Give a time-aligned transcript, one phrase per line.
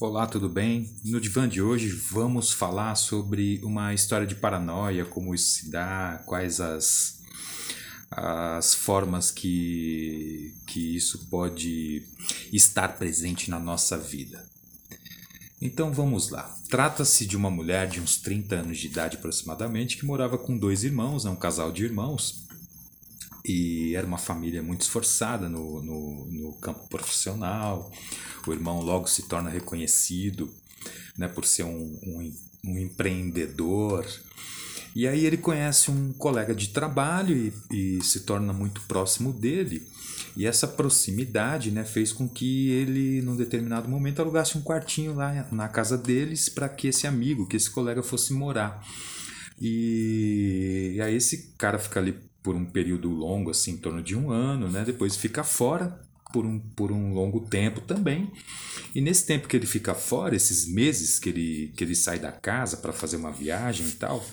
[0.00, 0.88] Olá, tudo bem?
[1.04, 6.22] No divã de hoje vamos falar sobre uma história de paranoia, como isso se dá,
[6.24, 7.20] quais as,
[8.10, 12.02] as formas que, que isso pode
[12.50, 14.42] estar presente na nossa vida.
[15.60, 16.56] Então vamos lá.
[16.70, 20.82] Trata-se de uma mulher de uns 30 anos de idade aproximadamente que morava com dois
[20.82, 22.46] irmãos, é um casal de irmãos,
[23.50, 27.90] e era uma família muito esforçada no, no, no campo profissional.
[28.46, 30.48] O irmão logo se torna reconhecido
[31.18, 32.32] né, por ser um, um,
[32.64, 34.06] um empreendedor.
[34.94, 37.52] E aí ele conhece um colega de trabalho e,
[37.98, 39.84] e, se torna muito próximo dele.
[40.36, 45.48] E essa proximidade né, fez com que ele, num determinado momento, alugasse um quartinho lá
[45.50, 48.80] na casa deles para que esse amigo, que esse colega fosse morar.
[49.60, 54.16] E, e aí esse cara fica ali por um período longo, assim, em torno de
[54.16, 54.84] um ano, né?
[54.84, 56.00] Depois fica fora
[56.32, 58.30] por um, por um longo tempo também.
[58.94, 62.32] E nesse tempo que ele fica fora, esses meses que ele, que ele sai da
[62.32, 64.24] casa para fazer uma viagem e tal,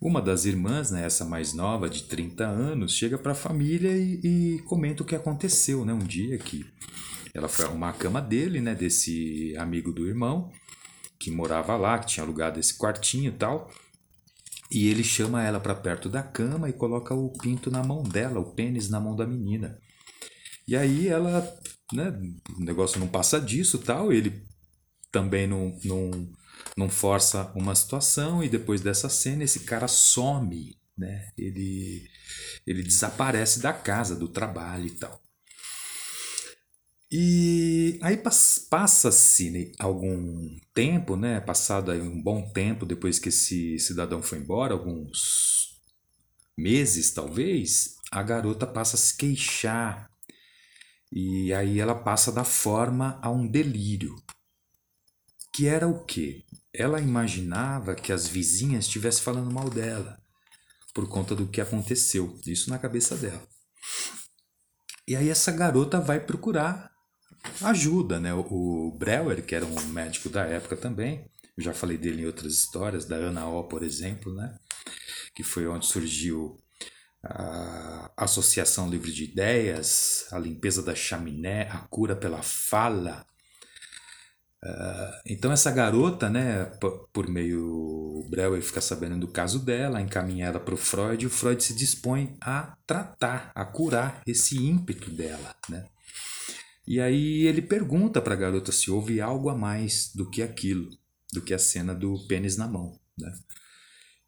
[0.00, 4.20] uma das irmãs, né, essa mais nova, de 30 anos, chega para a família e,
[4.24, 5.92] e, comenta o que aconteceu, né?
[5.92, 6.64] Um dia que
[7.34, 10.50] ela foi arrumar a cama dele, né, desse amigo do irmão,
[11.18, 13.70] que morava lá, que tinha alugado esse quartinho e tal.
[14.70, 18.38] E ele chama ela para perto da cama e coloca o pinto na mão dela,
[18.38, 19.76] o pênis na mão da menina.
[20.66, 21.42] E aí ela,
[21.92, 22.16] né,
[22.56, 24.46] o negócio não passa disso tal, ele
[25.10, 26.10] também não, não,
[26.76, 31.30] não força uma situação e depois dessa cena esse cara some, né?
[31.36, 32.06] Ele,
[32.64, 35.20] ele desaparece da casa, do trabalho e tal.
[37.12, 38.16] E aí
[38.70, 41.40] passa-se né, algum tempo, né?
[41.40, 45.80] Passado aí um bom tempo depois que esse cidadão foi embora, alguns
[46.56, 50.08] meses talvez, a garota passa a se queixar.
[51.10, 54.14] E aí ela passa da forma a um delírio.
[55.52, 56.44] Que era o quê?
[56.72, 60.16] Ela imaginava que as vizinhas estivessem falando mal dela
[60.94, 62.38] por conta do que aconteceu.
[62.46, 63.42] Isso na cabeça dela.
[65.08, 66.89] E aí essa garota vai procurar
[67.62, 68.32] ajuda, né?
[68.34, 71.24] O Breuer, que era um médico da época também,
[71.56, 74.56] eu já falei dele em outras histórias, da Ana O, por exemplo, né?
[75.34, 76.58] Que foi onde surgiu
[77.22, 83.26] a Associação Livre de Ideias, a limpeza da chaminé, a cura pela fala.
[84.62, 86.66] Uh, então essa garota, né,
[87.12, 91.62] por meio Breuer fica sabendo do caso dela, encaminha ela para o Freud, o Freud
[91.64, 95.86] se dispõe a tratar, a curar esse ímpeto dela, né?
[96.90, 100.90] E aí ele pergunta para a garota se houve algo a mais do que aquilo,
[101.32, 102.98] do que a cena do pênis na mão.
[103.16, 103.32] Né?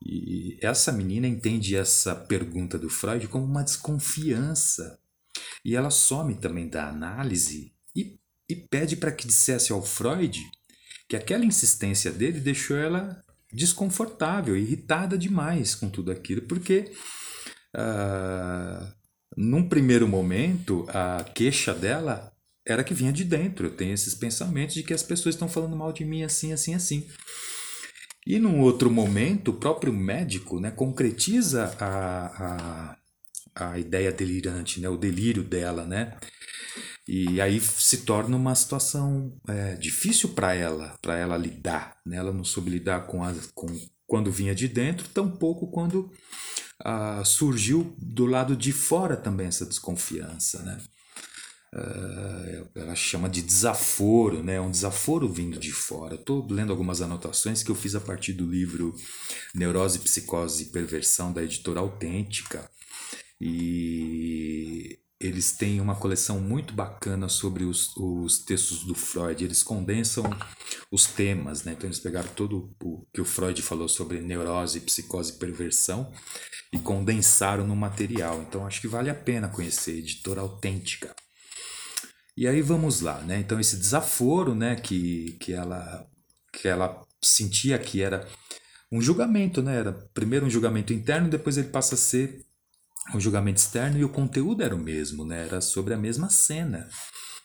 [0.00, 4.96] E essa menina entende essa pergunta do Freud como uma desconfiança.
[5.64, 8.16] E ela some também da análise e,
[8.48, 10.40] e pede para que dissesse ao Freud
[11.08, 16.92] que aquela insistência dele deixou ela desconfortável, irritada demais com tudo aquilo, porque
[17.74, 18.94] uh,
[19.36, 22.31] num primeiro momento a queixa dela
[22.66, 23.66] era que vinha de dentro.
[23.66, 26.74] Eu tenho esses pensamentos de que as pessoas estão falando mal de mim assim, assim,
[26.74, 27.06] assim.
[28.26, 32.96] E num outro momento, o próprio médico né, concretiza a,
[33.56, 36.16] a, a ideia delirante, né, o delírio dela, né?
[37.06, 41.96] E aí se torna uma situação é, difícil para ela, para ela lidar.
[42.06, 42.16] Né?
[42.16, 43.66] Ela não soube lidar com, a, com
[44.06, 46.12] quando vinha de dentro, tampouco quando
[46.84, 50.78] ah, surgiu do lado de fora também essa desconfiança, né?
[51.74, 54.60] Uh, ela chama de desaforo, né?
[54.60, 56.16] um desaforo vindo de fora.
[56.16, 58.94] Estou lendo algumas anotações que eu fiz a partir do livro
[59.54, 62.70] Neurose, Psicose e Perversão, da editora Autêntica.
[63.40, 69.42] E eles têm uma coleção muito bacana sobre os, os textos do Freud.
[69.42, 70.24] Eles condensam
[70.90, 71.72] os temas, né?
[71.72, 76.12] Então eles pegaram todo o que o Freud falou sobre neurose, psicose e perversão
[76.72, 78.42] e condensaram no material.
[78.42, 81.14] Então acho que vale a pena conhecer, editora autêntica.
[82.36, 83.38] E aí vamos lá, né?
[83.38, 86.06] Então esse desaforo, né, que, que ela
[86.52, 88.28] que ela sentia que era
[88.90, 89.76] um julgamento, né?
[89.78, 92.44] Era primeiro um julgamento interno, depois ele passa a ser
[93.14, 95.46] um julgamento externo e o conteúdo era o mesmo, né?
[95.46, 96.88] Era sobre a mesma cena,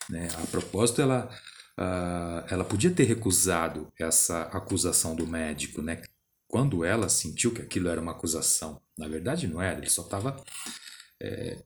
[0.10, 0.28] né?
[0.42, 1.30] A propósito, ela
[1.78, 6.02] uh, ela podia ter recusado essa acusação do médico, né?
[6.48, 10.42] Quando ela sentiu que aquilo era uma acusação, na verdade não era, ele só estava
[11.22, 11.62] é,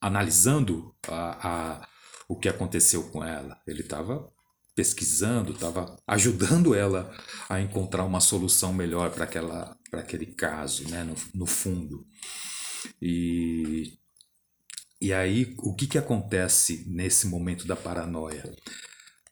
[0.00, 1.88] analisando a, a
[2.30, 3.60] o que aconteceu com ela.
[3.66, 4.32] Ele estava
[4.72, 7.12] pesquisando, estava ajudando ela
[7.48, 12.06] a encontrar uma solução melhor para aquela para aquele caso, né, no, no fundo.
[13.02, 13.98] E
[15.00, 18.44] e aí o que que acontece nesse momento da paranoia?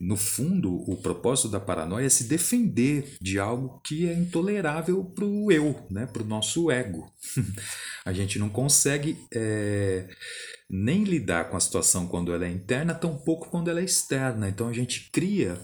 [0.00, 5.24] no fundo, o propósito da paranoia é se defender de algo que é intolerável para
[5.24, 6.06] o eu, né?
[6.06, 7.12] para o nosso ego.
[8.04, 10.08] a gente não consegue é,
[10.68, 14.48] nem lidar com a situação quando ela é interna, tampouco quando ela é externa.
[14.48, 15.58] Então a gente cria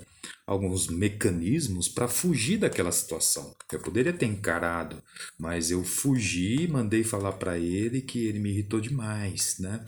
[0.47, 3.55] alguns mecanismos para fugir daquela situação.
[3.71, 5.03] Eu poderia ter encarado,
[5.39, 9.85] mas eu fugi, mandei falar para ele que ele me irritou demais, né?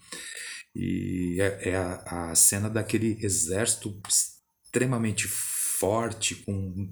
[0.74, 3.98] E é, é a, a cena daquele exército
[4.66, 6.88] extremamente forte, com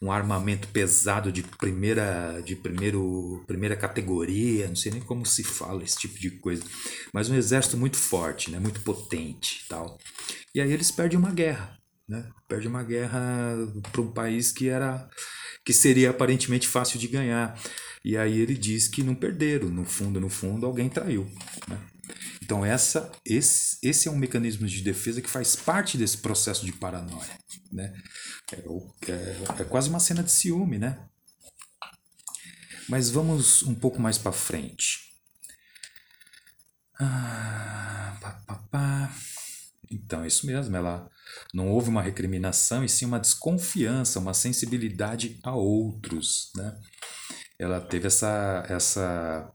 [0.00, 5.82] um armamento pesado de primeira de primeiro primeira categoria, não sei nem como se fala
[5.82, 6.62] esse tipo de coisa,
[7.12, 9.98] mas um exército muito forte, né, muito potente, tal.
[10.54, 11.78] E aí eles perdem uma guerra,
[12.08, 12.28] né?
[12.46, 13.56] Perde uma guerra
[13.90, 15.08] para um país que era
[15.64, 17.58] que seria aparentemente fácil de ganhar.
[18.04, 21.28] E aí ele diz que não perderam, no fundo, no fundo alguém traiu,
[21.66, 21.78] né?
[22.42, 26.72] Então essa, esse, esse é um mecanismo de defesa que faz parte desse processo de
[26.72, 27.38] paranoia.
[27.72, 27.92] Né?
[28.52, 30.98] É, é, é quase uma cena de ciúme, né?
[32.88, 35.00] Mas vamos um pouco mais para frente.
[36.98, 39.12] Ah, pá, pá, pá.
[39.90, 40.76] Então, é isso mesmo.
[40.76, 41.08] Ela
[41.52, 46.50] não houve uma recriminação e sim uma desconfiança, uma sensibilidade a outros.
[46.54, 46.78] Né?
[47.58, 49.52] Ela teve essa, essa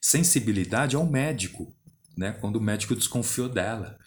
[0.00, 1.74] sensibilidade ao médico,
[2.16, 2.32] né?
[2.32, 3.98] quando o médico desconfiou dela.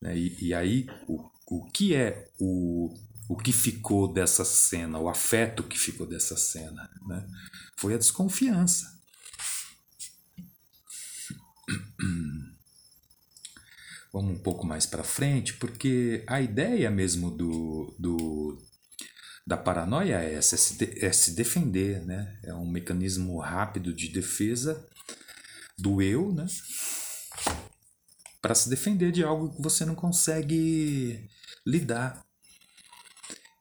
[0.00, 0.16] Né?
[0.16, 2.94] E, e aí, o, o que é o,
[3.28, 6.88] o que ficou dessa cena, o afeto que ficou dessa cena?
[7.06, 7.26] Né?
[7.78, 8.98] Foi a desconfiança.
[14.12, 18.58] Vamos um pouco mais para frente, porque a ideia mesmo do, do,
[19.46, 22.38] da paranoia é essa, é se, de, é se defender, né?
[22.42, 24.86] É um mecanismo rápido de defesa
[25.78, 26.46] do eu, né?
[28.40, 31.28] Para se defender de algo que você não consegue
[31.66, 32.24] lidar.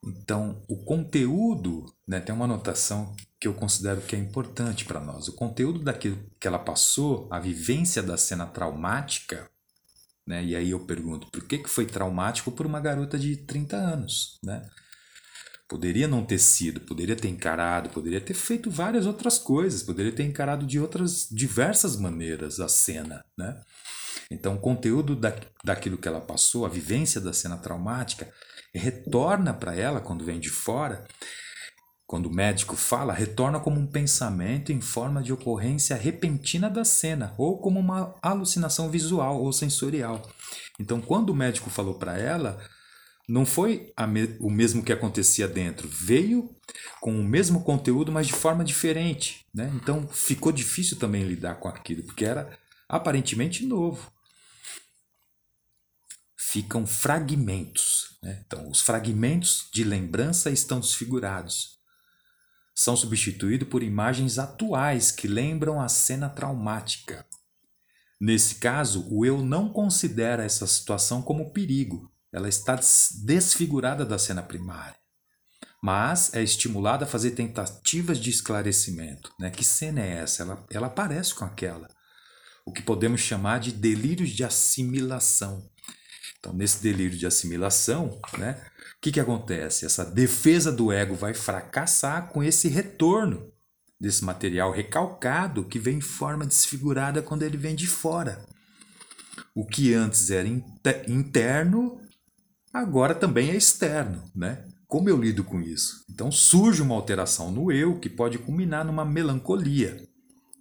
[0.04, 5.28] Então, o conteúdo, né, tem uma anotação que eu considero que é importante para nós.
[5.28, 9.50] O conteúdo daquilo que ela passou, a vivência da cena traumática,
[10.26, 13.76] né, e aí eu pergunto, por que, que foi traumático por uma garota de 30
[13.76, 14.40] anos?
[14.44, 14.68] Né?
[15.68, 20.24] Poderia não ter sido, poderia ter encarado, poderia ter feito várias outras coisas, poderia ter
[20.24, 23.62] encarado de outras diversas maneiras a cena, né?
[24.32, 25.34] Então, o conteúdo da,
[25.64, 28.32] daquilo que ela passou, a vivência da cena traumática,
[28.74, 31.06] retorna para ela quando vem de fora.
[32.06, 37.34] Quando o médico fala, retorna como um pensamento em forma de ocorrência repentina da cena,
[37.38, 40.22] ou como uma alucinação visual ou sensorial.
[40.80, 42.62] Então, quando o médico falou para ela,
[43.28, 46.50] não foi me o mesmo que acontecia dentro, veio
[47.02, 49.46] com o mesmo conteúdo, mas de forma diferente.
[49.54, 49.70] Né?
[49.76, 52.58] Então, ficou difícil também lidar com aquilo, porque era
[52.88, 54.10] aparentemente novo
[56.58, 58.18] ficam fragmentos.
[58.24, 58.42] Né?
[58.44, 61.78] Então, os fragmentos de lembrança estão desfigurados.
[62.74, 67.24] São substituídos por imagens atuais que lembram a cena traumática.
[68.20, 72.12] Nesse caso, o eu não considera essa situação como perigo.
[72.34, 72.80] Ela está
[73.24, 74.98] desfigurada da cena primária.
[75.82, 79.32] Mas é estimulada a fazer tentativas de esclarecimento.
[79.40, 79.52] Né?
[79.52, 80.42] Que cena é essa?
[80.42, 81.88] Ela, ela parece com aquela.
[82.66, 85.70] O que podemos chamar de delírios de assimilação.
[86.40, 88.62] Então, nesse delírio de assimilação, né,
[88.98, 89.86] o que, que acontece?
[89.86, 93.52] Essa defesa do ego vai fracassar com esse retorno
[94.00, 98.46] desse material recalcado que vem em forma desfigurada quando ele vem de fora.
[99.56, 100.48] O que antes era
[101.08, 102.00] interno,
[102.72, 104.64] agora também é externo, né?
[104.88, 106.06] Como eu lido com isso?
[106.10, 110.08] Então surge uma alteração no eu que pode culminar numa melancolia,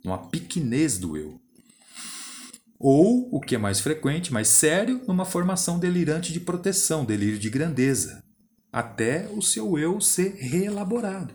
[0.04, 1.40] numa pequenez do eu
[2.78, 7.48] ou, o que é mais frequente, mais sério, numa formação delirante de proteção, delírio de
[7.48, 8.22] grandeza,
[8.72, 11.34] até o seu eu ser reelaborado.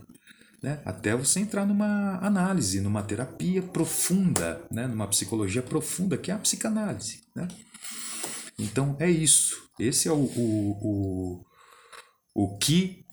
[0.62, 0.80] Né?
[0.86, 4.86] Até você entrar numa análise, numa terapia profunda, né?
[4.86, 7.22] numa psicologia profunda, que é a psicanálise.
[7.36, 7.48] Né?
[8.60, 9.58] Então é isso.
[9.80, 11.46] Esse é o, o, o,
[12.36, 13.04] o que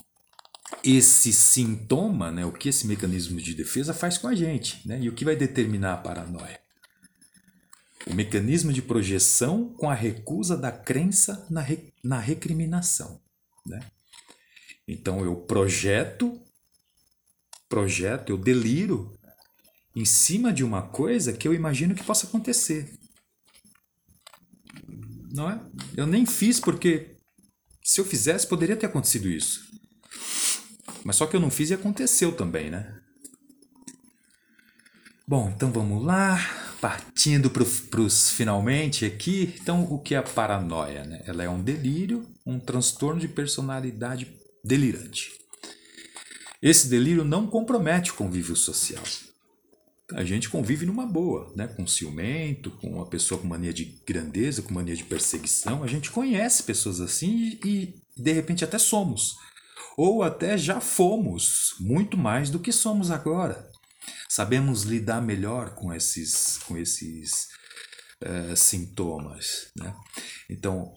[0.85, 2.45] esse sintoma, né?
[2.45, 4.99] o que esse mecanismo de defesa faz com a gente, né?
[5.01, 6.68] e o que vai determinar a paranoia
[8.09, 13.21] o mecanismo de projeção com a recusa da crença na, re, na recriminação.
[13.67, 13.81] Né?
[14.87, 16.41] Então eu projeto,
[17.69, 19.13] projeto, eu deliro
[19.95, 22.99] em cima de uma coisa que eu imagino que possa acontecer.
[25.31, 25.61] Não é?
[25.97, 27.17] Eu nem fiz porque
[27.85, 29.69] se eu fizesse poderia ter acontecido isso.
[31.05, 33.01] Mas só que eu não fiz e aconteceu também, né?
[35.27, 41.05] Bom, então vamos lá partindo para os finalmente aqui, então o que é a paranoia?
[41.05, 41.23] Né?
[41.27, 44.29] Ela é um delírio, um transtorno de personalidade
[44.65, 45.33] delirante.
[46.61, 49.03] Esse delírio não compromete o convívio social.
[50.13, 51.67] A gente convive numa boa, né?
[51.67, 55.85] com ciumento, com uma pessoa com mania de grandeza, com mania de perseguição.
[55.85, 59.37] A gente conhece pessoas assim e, e de repente até somos.
[59.97, 63.69] Ou até já fomos, muito mais do que somos agora.
[64.29, 67.49] Sabemos lidar melhor com esses, com esses
[68.23, 69.71] uh, sintomas.
[69.77, 69.95] Né?
[70.51, 70.95] Então,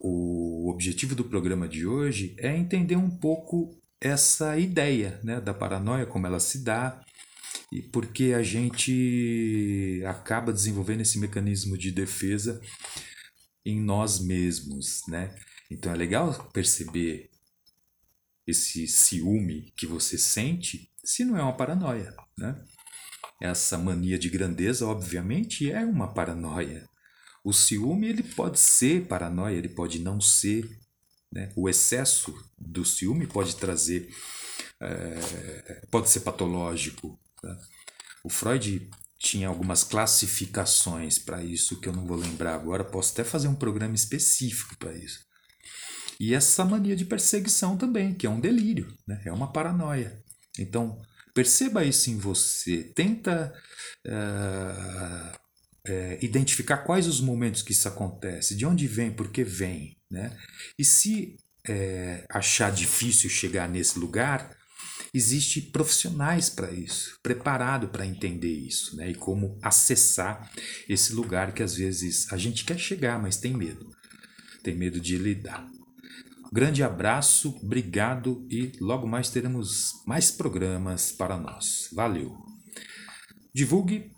[0.00, 6.06] o objetivo do programa de hoje é entender um pouco essa ideia né, da paranoia,
[6.06, 7.02] como ela se dá,
[7.72, 12.60] e porque a gente acaba desenvolvendo esse mecanismo de defesa
[13.64, 15.34] em nós mesmos, né?
[15.70, 17.28] Então é legal perceber
[18.46, 22.60] esse ciúme que você sente se não é uma paranoia, né?
[23.40, 26.88] Essa mania de grandeza, obviamente, é uma paranoia.
[27.44, 30.68] O ciúme ele pode ser paranoia, ele pode não ser.
[31.30, 31.52] Né?
[31.54, 34.08] O excesso do ciúme pode trazer,
[34.80, 37.18] é, pode ser patológico.
[37.42, 37.60] Tá?
[38.24, 38.88] O Freud
[39.18, 42.84] tinha algumas classificações para isso que eu não vou lembrar agora.
[42.84, 45.25] Posso até fazer um programa específico para isso.
[46.20, 49.20] E essa mania de perseguição também, que é um delírio, né?
[49.24, 50.22] é uma paranoia.
[50.58, 51.00] Então,
[51.34, 52.84] perceba isso em você.
[52.94, 53.52] Tenta
[54.06, 55.38] uh,
[56.22, 59.96] identificar quais os momentos que isso acontece, de onde vem, por que vem.
[60.10, 60.36] Né?
[60.78, 61.36] E se
[61.68, 64.56] uh, achar difícil chegar nesse lugar,
[65.12, 69.10] existe profissionais para isso, preparado para entender isso, né?
[69.10, 70.50] E como acessar
[70.88, 73.90] esse lugar que às vezes a gente quer chegar, mas tem medo,
[74.62, 75.66] tem medo de lidar.
[76.52, 81.88] Grande abraço, obrigado e logo mais teremos mais programas para nós.
[81.92, 82.36] Valeu!
[83.52, 84.12] Divulgue,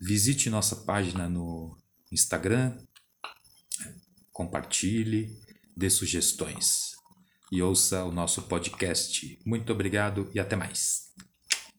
[0.00, 1.76] visite nossa página no
[2.12, 2.76] Instagram,
[4.32, 5.36] compartilhe,
[5.76, 6.92] dê sugestões
[7.52, 9.38] e ouça o nosso podcast.
[9.44, 11.12] Muito obrigado e até mais.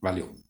[0.01, 0.46] Valeu!